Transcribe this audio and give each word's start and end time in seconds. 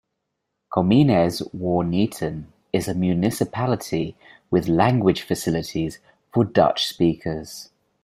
Comines-Warneton 0.71 2.45
is 2.73 2.87
a 2.87 2.95
municipality 2.95 4.15
with 4.49 4.67
language 4.67 5.21
facilities 5.21 5.99
for 6.33 6.43
Dutch-speakers. 6.43 7.69